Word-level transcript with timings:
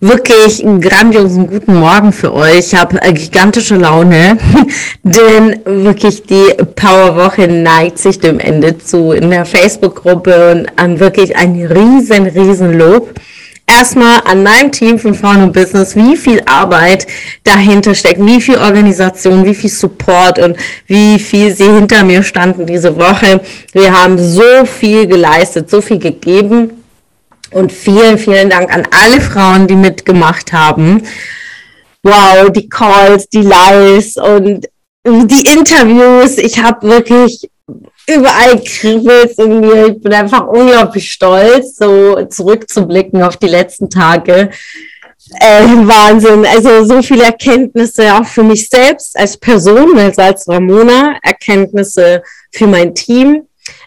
wirklich 0.00 0.64
einen 0.64 0.80
grandiosen 0.80 1.46
guten 1.46 1.76
Morgen 1.80 2.12
für 2.12 2.34
euch. 2.34 2.58
Ich 2.58 2.74
habe 2.74 2.98
gigantische 3.12 3.76
Laune, 3.76 4.36
denn 5.02 5.60
wirklich 5.64 6.22
die 6.24 6.52
Powerwoche 6.74 7.48
neigt 7.48 7.98
sich 7.98 8.18
dem 8.20 8.38
Ende 8.38 8.76
zu 8.76 9.12
in 9.12 9.30
der 9.30 9.46
Facebook-Gruppe 9.46 10.52
und 10.52 10.78
an 10.78 11.00
wirklich 11.00 11.34
ein 11.36 11.54
riesen, 11.54 12.26
riesen 12.26 12.78
Lob. 12.78 13.14
Erstmal 13.68 14.20
an 14.26 14.44
meinem 14.44 14.70
Team 14.70 14.96
von 14.96 15.12
Frauen 15.12 15.42
und 15.42 15.52
Business, 15.52 15.96
wie 15.96 16.16
viel 16.16 16.40
Arbeit 16.46 17.06
dahinter 17.42 17.96
steckt, 17.96 18.24
wie 18.24 18.40
viel 18.40 18.58
Organisation, 18.58 19.44
wie 19.44 19.56
viel 19.56 19.70
Support 19.70 20.38
und 20.38 20.56
wie 20.86 21.18
viel 21.18 21.52
sie 21.52 21.64
hinter 21.64 22.04
mir 22.04 22.22
standen 22.22 22.64
diese 22.64 22.96
Woche. 22.96 23.40
Wir 23.72 23.92
haben 23.92 24.18
so 24.18 24.64
viel 24.66 25.08
geleistet, 25.08 25.68
so 25.68 25.80
viel 25.80 25.98
gegeben 25.98 26.70
und 27.50 27.72
vielen, 27.72 28.18
vielen 28.18 28.50
Dank 28.50 28.74
an 28.74 28.86
alle 28.90 29.20
Frauen, 29.20 29.66
die 29.66 29.76
mitgemacht 29.76 30.52
haben. 30.52 31.02
Wow, 32.02 32.50
die 32.50 32.68
Calls, 32.68 33.28
die 33.28 33.42
Lives 33.42 34.16
und 34.16 34.66
die 35.06 35.46
Interviews. 35.54 36.38
Ich 36.38 36.62
habe 36.62 36.88
wirklich 36.88 37.48
überall 38.08 38.62
kribbelt 38.62 39.38
in 39.38 39.60
mir. 39.60 39.88
Ich 39.88 40.00
bin 40.00 40.12
einfach 40.12 40.46
unglaublich 40.46 41.10
stolz, 41.10 41.76
so 41.76 42.24
zurückzublicken 42.26 43.22
auf 43.22 43.36
die 43.36 43.48
letzten 43.48 43.90
Tage. 43.90 44.50
Äh, 45.40 45.64
Wahnsinn. 45.64 46.46
Also 46.46 46.84
so 46.84 47.02
viele 47.02 47.24
Erkenntnisse 47.24 48.14
auch 48.14 48.26
für 48.26 48.44
mich 48.44 48.68
selbst 48.68 49.18
als 49.18 49.36
Person, 49.36 49.98
also 49.98 50.22
als 50.22 50.46
Ramona, 50.48 51.18
Erkenntnisse 51.22 52.22
für 52.52 52.66
mein 52.68 52.94
Team, 52.94 53.45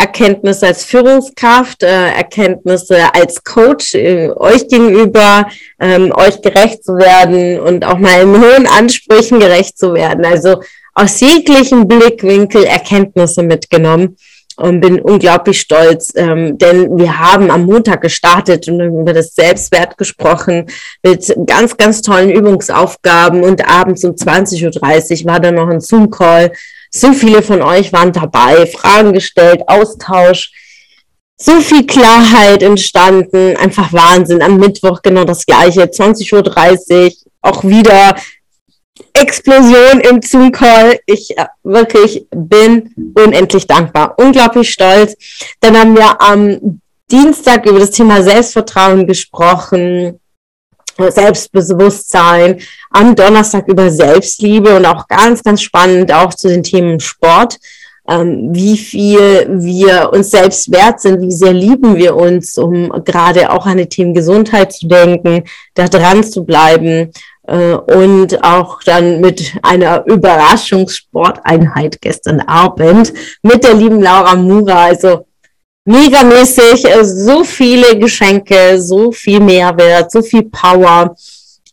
Erkenntnisse 0.00 0.66
als 0.66 0.84
Führungskraft, 0.84 1.82
äh, 1.82 2.12
Erkenntnisse 2.12 3.14
als 3.14 3.44
Coach, 3.44 3.94
äh, 3.94 4.30
euch 4.30 4.66
gegenüber, 4.68 5.46
ähm, 5.78 6.12
euch 6.14 6.40
gerecht 6.40 6.84
zu 6.84 6.96
werden 6.96 7.60
und 7.60 7.84
auch 7.84 7.98
meinen 7.98 8.40
hohen 8.40 8.66
Ansprüchen 8.66 9.40
gerecht 9.40 9.78
zu 9.78 9.92
werden. 9.94 10.24
Also 10.24 10.62
aus 10.94 11.20
jeglichen 11.20 11.86
Blickwinkel 11.86 12.64
Erkenntnisse 12.64 13.42
mitgenommen 13.42 14.16
und 14.56 14.80
bin 14.80 15.00
unglaublich 15.00 15.60
stolz, 15.60 16.12
ähm, 16.16 16.58
denn 16.58 16.96
wir 16.98 17.18
haben 17.18 17.50
am 17.50 17.64
Montag 17.64 18.02
gestartet 18.02 18.68
und 18.68 18.80
über 18.80 19.12
das 19.12 19.34
Selbstwert 19.34 19.96
gesprochen 19.96 20.66
mit 21.02 21.34
ganz, 21.46 21.76
ganz 21.76 22.02
tollen 22.02 22.30
Übungsaufgaben 22.30 23.42
und 23.42 23.66
abends 23.68 24.04
um 24.04 24.12
20.30 24.12 25.24
Uhr 25.24 25.30
war 25.30 25.40
dann 25.40 25.54
noch 25.54 25.68
ein 25.68 25.80
Zoom-Call 25.80 26.52
so 26.90 27.12
viele 27.12 27.42
von 27.42 27.62
euch 27.62 27.92
waren 27.92 28.12
dabei, 28.12 28.66
Fragen 28.66 29.12
gestellt, 29.12 29.62
Austausch, 29.66 30.52
so 31.36 31.60
viel 31.60 31.86
Klarheit 31.86 32.62
entstanden, 32.62 33.56
einfach 33.56 33.92
Wahnsinn. 33.92 34.42
Am 34.42 34.58
Mittwoch 34.58 35.00
genau 35.00 35.24
das 35.24 35.46
gleiche, 35.46 35.82
20.30 35.82 37.06
Uhr, 37.06 37.12
auch 37.40 37.64
wieder 37.64 38.14
Explosion 39.14 40.00
im 40.00 40.20
Zoom-Call. 40.20 40.98
Ich 41.06 41.36
äh, 41.38 41.46
wirklich 41.62 42.26
bin 42.30 42.94
unendlich 43.14 43.66
dankbar, 43.66 44.14
unglaublich 44.18 44.70
stolz. 44.70 45.16
Dann 45.60 45.78
haben 45.78 45.96
wir 45.96 46.20
am 46.20 46.80
Dienstag 47.10 47.66
über 47.66 47.78
das 47.78 47.90
Thema 47.90 48.22
Selbstvertrauen 48.22 49.06
gesprochen. 49.06 50.20
Selbstbewusstsein, 51.08 52.60
am 52.90 53.14
Donnerstag 53.14 53.68
über 53.68 53.90
Selbstliebe 53.90 54.76
und 54.76 54.86
auch 54.86 55.06
ganz, 55.08 55.42
ganz 55.42 55.62
spannend 55.62 56.12
auch 56.12 56.34
zu 56.34 56.48
den 56.48 56.62
Themen 56.62 57.00
Sport, 57.00 57.58
ähm, 58.08 58.48
wie 58.52 58.76
viel 58.76 59.46
wir 59.48 60.10
uns 60.12 60.30
selbst 60.30 60.72
wert 60.72 61.00
sind, 61.00 61.20
wie 61.22 61.32
sehr 61.32 61.52
lieben 61.52 61.96
wir 61.96 62.16
uns, 62.16 62.58
um 62.58 62.90
gerade 63.04 63.50
auch 63.50 63.66
an 63.66 63.78
die 63.78 63.86
Themen 63.86 64.14
Gesundheit 64.14 64.72
zu 64.72 64.88
denken, 64.88 65.44
da 65.74 65.86
dran 65.86 66.24
zu 66.24 66.44
bleiben 66.44 67.12
äh, 67.46 67.74
und 67.74 68.42
auch 68.42 68.82
dann 68.82 69.20
mit 69.20 69.54
einer 69.62 70.04
Überraschungssporteinheit 70.06 72.00
gestern 72.00 72.40
Abend 72.40 73.12
mit 73.42 73.64
der 73.64 73.74
lieben 73.74 74.00
Laura 74.00 74.34
Mura, 74.34 74.86
also 74.86 75.26
megamäßig, 75.84 76.84
äh, 76.84 77.04
so 77.04 77.44
viele 77.44 77.98
Geschenke, 77.98 78.80
so 78.80 79.12
viel 79.12 79.40
Mehrwert, 79.40 80.10
so 80.10 80.22
viel 80.22 80.44
Power. 80.44 81.14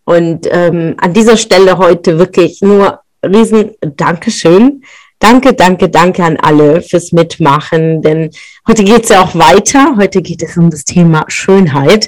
Und 0.06 0.48
ähm, 0.50 0.96
an 0.98 1.14
dieser 1.14 1.38
Stelle 1.38 1.78
heute 1.78 2.18
wirklich 2.18 2.62
nur 2.62 3.02
riesen 3.24 3.72
Dankeschön. 3.82 4.84
Danke, 5.20 5.54
danke, 5.54 5.90
danke 5.90 6.24
an 6.24 6.38
alle 6.38 6.82
fürs 6.82 7.12
Mitmachen, 7.12 8.04
denn 8.04 8.30
heute 8.68 8.84
geht 8.84 9.04
es 9.04 9.10
ja 9.10 9.24
auch 9.24 9.34
weiter. 9.34 9.96
Heute 9.98 10.22
geht 10.22 10.44
es 10.44 10.56
um 10.58 10.70
das 10.70 10.84
Thema 10.84 11.26
Schönheit 11.28 12.08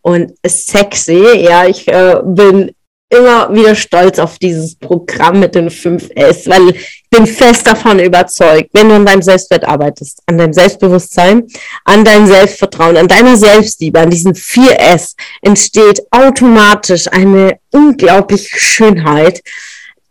und 0.00 0.32
sexy. 0.46 1.22
Ja, 1.38 1.66
ich 1.66 1.86
äh, 1.88 2.16
bin 2.24 2.72
immer 3.08 3.54
wieder 3.54 3.74
stolz 3.74 4.18
auf 4.18 4.38
dieses 4.38 4.74
Programm 4.76 5.40
mit 5.40 5.54
den 5.54 5.70
5S, 5.70 6.48
weil 6.50 6.70
ich 6.70 7.04
bin 7.08 7.26
fest 7.26 7.66
davon 7.66 8.00
überzeugt, 8.00 8.70
wenn 8.72 8.88
du 8.88 8.96
an 8.96 9.06
deinem 9.06 9.22
Selbstwert 9.22 9.66
arbeitest, 9.66 10.20
an 10.26 10.38
deinem 10.38 10.52
Selbstbewusstsein, 10.52 11.46
an 11.84 12.04
deinem 12.04 12.26
Selbstvertrauen, 12.26 12.96
an 12.96 13.06
deiner 13.06 13.36
Selbstliebe, 13.36 14.00
an 14.00 14.10
diesen 14.10 14.34
4S, 14.34 15.14
entsteht 15.40 16.02
automatisch 16.10 17.06
eine 17.12 17.58
unglaubliche 17.70 18.58
Schönheit. 18.58 19.40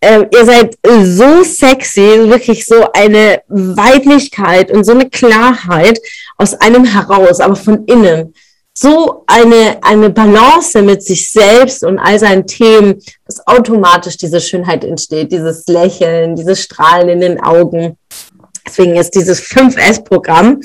Ähm, 0.02 0.28
ihr 0.32 0.46
seid 0.46 0.76
so 1.04 1.44
sexy, 1.44 2.30
wirklich 2.30 2.66
so 2.66 2.92
eine 2.94 3.42
Weiblichkeit 3.50 4.72
und 4.72 4.86
so 4.86 4.94
eine 4.94 5.10
Klarheit 5.10 6.00
aus 6.38 6.54
einem 6.54 6.86
heraus, 6.86 7.42
aber 7.42 7.56
von 7.56 7.86
innen 7.86 8.34
so 8.78 9.24
eine, 9.26 9.78
eine 9.82 10.10
Balance 10.10 10.82
mit 10.82 11.02
sich 11.02 11.32
selbst 11.32 11.84
und 11.84 11.98
all 11.98 12.20
seinen 12.20 12.46
Themen, 12.46 13.02
dass 13.26 13.46
automatisch 13.48 14.18
diese 14.18 14.42
Schönheit 14.42 14.84
entsteht, 14.84 15.32
dieses 15.32 15.66
Lächeln, 15.68 16.36
dieses 16.36 16.62
Strahlen 16.62 17.08
in 17.08 17.22
den 17.22 17.40
Augen. 17.40 17.98
Deswegen 18.68 18.96
ist 18.96 19.12
dieses 19.12 19.42
5S-Programm, 19.42 20.60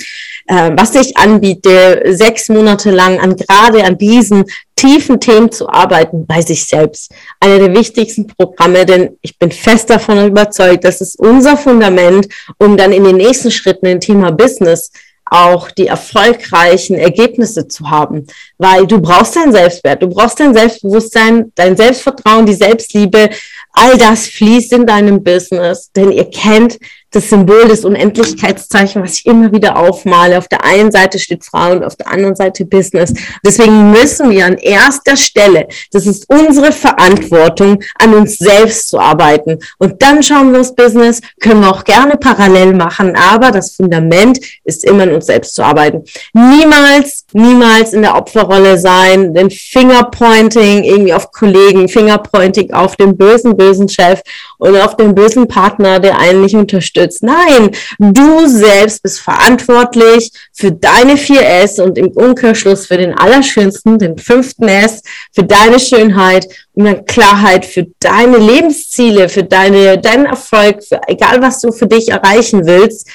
äh, 0.47 0.71
was 0.75 0.95
ich 0.95 1.15
anbiete, 1.15 2.01
sechs 2.07 2.49
Monate 2.49 2.91
lang 2.91 3.19
an 3.19 3.37
gerade 3.37 3.85
an 3.85 3.97
diesen 3.97 4.43
tiefen 4.75 5.19
Themen 5.19 5.51
zu 5.51 5.69
arbeiten 5.69 6.25
bei 6.25 6.41
sich 6.41 6.65
selbst. 6.65 7.11
Einer 7.39 7.59
der 7.59 7.75
wichtigsten 7.75 8.27
Programme, 8.27 8.85
denn 8.85 9.17
ich 9.21 9.37
bin 9.37 9.51
fest 9.51 9.89
davon 9.89 10.25
überzeugt, 10.27 10.83
das 10.83 10.99
ist 10.99 11.19
unser 11.19 11.55
Fundament, 11.55 12.27
um 12.57 12.75
dann 12.75 12.91
in 12.91 13.03
den 13.03 13.17
nächsten 13.17 13.51
Schritten 13.51 13.85
im 13.85 13.99
Thema 13.99 14.31
Business 14.31 14.91
auch 15.31 15.71
die 15.71 15.87
erfolgreichen 15.87 16.95
Ergebnisse 16.95 17.65
zu 17.69 17.89
haben, 17.89 18.27
weil 18.57 18.85
du 18.85 18.99
brauchst 18.99 19.37
dein 19.37 19.53
Selbstwert, 19.53 20.03
du 20.03 20.09
brauchst 20.09 20.41
dein 20.41 20.53
Selbstbewusstsein, 20.53 21.53
dein 21.55 21.77
Selbstvertrauen, 21.77 22.45
die 22.45 22.53
Selbstliebe, 22.53 23.29
all 23.71 23.97
das 23.97 24.27
fließt 24.27 24.73
in 24.73 24.85
deinem 24.85 25.23
Business, 25.23 25.89
denn 25.95 26.11
ihr 26.11 26.29
kennt 26.29 26.77
das 27.11 27.29
Symbol 27.29 27.67
des 27.67 27.83
Unendlichkeitszeichen, 27.83 29.03
was 29.03 29.15
ich 29.15 29.25
immer 29.25 29.51
wieder 29.51 29.77
aufmale. 29.77 30.37
Auf 30.37 30.47
der 30.47 30.63
einen 30.63 30.91
Seite 30.91 31.19
steht 31.19 31.43
Frau 31.43 31.71
und 31.71 31.83
auf 31.83 31.97
der 31.97 32.09
anderen 32.09 32.35
Seite 32.35 32.65
Business. 32.65 33.13
Deswegen 33.45 33.91
müssen 33.91 34.31
wir 34.31 34.45
an 34.45 34.57
erster 34.57 35.17
Stelle, 35.17 35.67
das 35.91 36.07
ist 36.07 36.25
unsere 36.29 36.71
Verantwortung, 36.71 37.83
an 37.99 38.13
uns 38.13 38.37
selbst 38.37 38.89
zu 38.89 38.99
arbeiten. 38.99 39.59
Und 39.77 40.01
dann 40.01 40.23
schauen 40.23 40.53
wir 40.53 40.61
aufs 40.61 40.73
Business, 40.73 41.21
können 41.41 41.61
wir 41.61 41.69
auch 41.69 41.83
gerne 41.83 42.15
parallel 42.15 42.73
machen, 42.73 43.15
aber 43.15 43.51
das 43.51 43.75
Fundament 43.75 44.39
ist 44.63 44.85
immer 44.85 45.03
an 45.03 45.13
uns 45.13 45.25
selbst 45.25 45.53
zu 45.53 45.63
arbeiten. 45.63 46.03
Niemals, 46.33 47.25
niemals 47.33 47.91
in 47.91 48.03
der 48.03 48.15
Opferrolle 48.15 48.77
sein, 48.77 49.33
den 49.33 49.49
Fingerpointing 49.49 50.85
irgendwie 50.85 51.13
auf 51.13 51.31
Kollegen, 51.31 51.89
Fingerpointing 51.89 52.71
auf 52.71 52.95
den 52.95 53.17
bösen, 53.17 53.57
bösen 53.57 53.89
Chef 53.89 54.21
und 54.59 54.77
auf 54.77 54.95
den 54.95 55.13
bösen 55.13 55.47
Partner, 55.47 55.99
der 55.99 56.17
einen 56.17 56.41
nicht 56.41 56.55
unterstützt 56.55 57.00
unterstützt. 57.01 57.23
Nein, 57.23 57.71
du 57.99 58.47
selbst 58.47 59.03
bist 59.03 59.19
verantwortlich 59.19 60.31
für 60.53 60.71
deine 60.71 61.17
vier 61.17 61.41
S 61.41 61.79
und 61.79 61.97
im 61.97 62.09
Umkehrschluss 62.09 62.85
für 62.87 62.97
den 62.97 63.13
allerschönsten, 63.13 63.97
den 63.97 64.17
fünften 64.17 64.67
S, 64.67 65.01
für 65.33 65.43
deine 65.43 65.79
Schönheit 65.79 66.47
und 66.73 66.85
dann 66.85 67.05
Klarheit 67.05 67.65
für 67.65 67.87
deine 67.99 68.37
Lebensziele, 68.37 69.29
für 69.29 69.43
deine, 69.43 69.97
deinen 69.97 70.25
Erfolg, 70.25 70.83
für 70.83 71.01
egal 71.07 71.41
was 71.41 71.61
du 71.61 71.71
für 71.71 71.87
dich 71.87 72.09
erreichen 72.09 72.65
willst. 72.65 73.09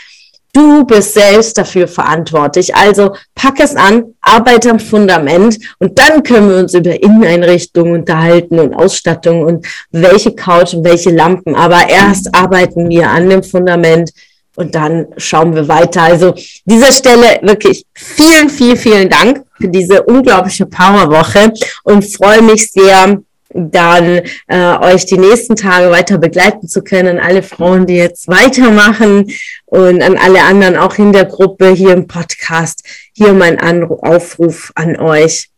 Du 0.56 0.86
bist 0.86 1.12
selbst 1.12 1.58
dafür 1.58 1.86
verantwortlich. 1.86 2.74
Also 2.74 3.14
pack 3.34 3.60
es 3.60 3.76
an, 3.76 4.14
arbeite 4.22 4.70
am 4.70 4.80
Fundament 4.80 5.58
und 5.80 5.98
dann 5.98 6.22
können 6.22 6.48
wir 6.48 6.56
uns 6.56 6.72
über 6.72 7.02
Inneneinrichtungen 7.02 7.92
unterhalten 7.92 8.58
und 8.58 8.72
Ausstattung 8.72 9.42
und 9.42 9.66
welche 9.90 10.34
Couch 10.34 10.72
und 10.72 10.82
welche 10.82 11.10
Lampen. 11.10 11.54
Aber 11.54 11.90
erst 11.90 12.34
arbeiten 12.34 12.88
wir 12.88 13.10
an 13.10 13.28
dem 13.28 13.42
Fundament 13.42 14.12
und 14.54 14.74
dann 14.74 15.08
schauen 15.18 15.54
wir 15.54 15.68
weiter. 15.68 16.00
Also 16.00 16.32
dieser 16.64 16.90
Stelle 16.90 17.38
wirklich 17.42 17.84
vielen, 17.92 18.48
vielen, 18.48 18.78
vielen 18.78 19.10
Dank 19.10 19.44
für 19.60 19.68
diese 19.68 20.04
unglaubliche 20.04 20.64
Powerwoche 20.64 21.52
und 21.84 22.02
freue 22.02 22.40
mich 22.40 22.72
sehr, 22.72 23.18
dann 23.56 24.22
äh, 24.46 24.76
euch 24.78 25.06
die 25.06 25.18
nächsten 25.18 25.56
Tage 25.56 25.90
weiter 25.90 26.18
begleiten 26.18 26.68
zu 26.68 26.82
können. 26.82 27.18
Alle 27.18 27.42
Frauen, 27.42 27.86
die 27.86 27.96
jetzt 27.96 28.28
weitermachen 28.28 29.30
und 29.64 30.02
an 30.02 30.16
alle 30.16 30.42
anderen 30.44 30.76
auch 30.76 30.98
in 30.98 31.12
der 31.12 31.24
Gruppe 31.24 31.70
hier 31.70 31.92
im 31.92 32.06
Podcast. 32.06 32.84
Hier 33.12 33.32
mein 33.32 33.58
Anruf, 33.58 34.02
Aufruf 34.02 34.72
an 34.74 34.96
euch. 34.96 35.50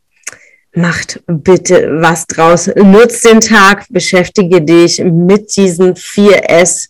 Macht 0.74 1.22
bitte 1.26 2.00
was 2.00 2.26
draus. 2.26 2.70
Nutzt 2.76 3.24
den 3.24 3.40
Tag, 3.40 3.86
beschäftige 3.88 4.62
dich 4.62 5.02
mit 5.02 5.56
diesen 5.56 5.94
4S 5.94 6.88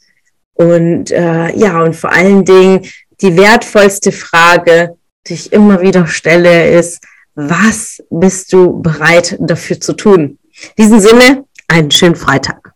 und 0.59 1.13
äh, 1.13 1.57
ja, 1.57 1.81
und 1.83 1.95
vor 1.95 2.11
allen 2.11 2.45
Dingen 2.45 2.85
die 3.21 3.37
wertvollste 3.37 4.11
Frage, 4.11 4.97
die 5.27 5.35
ich 5.35 5.53
immer 5.53 5.81
wieder 5.81 6.09
stelle, 6.09 6.71
ist, 6.71 7.01
was 7.35 8.03
bist 8.11 8.53
du 8.53 8.83
bereit 8.83 9.37
dafür 9.39 9.81
zu 9.81 9.93
tun? 9.93 10.38
In 10.77 10.85
diesem 10.85 11.01
Sinne, 11.01 11.45
einen 11.69 11.91
schönen 11.91 12.17
Freitag. 12.17 12.73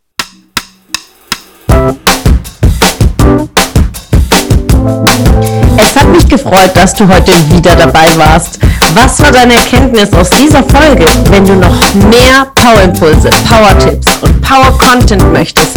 Es 5.76 5.96
hat 5.96 6.08
mich 6.08 6.29
gefreut, 6.29 6.70
dass 6.75 6.94
du 6.94 7.08
heute 7.08 7.32
wieder 7.50 7.75
dabei 7.75 8.17
warst. 8.17 8.58
Was 8.94 9.20
war 9.20 9.32
deine 9.32 9.55
Erkenntnis 9.55 10.12
aus 10.12 10.31
dieser 10.31 10.62
Folge? 10.62 11.06
Wenn 11.31 11.44
du 11.46 11.55
noch 11.55 11.94
mehr 12.11 12.46
Power-Impulse, 12.55 13.31
Power-Tipps 13.49 14.06
und 14.23 14.40
Power-Content 14.43 15.32
möchtest, 15.32 15.76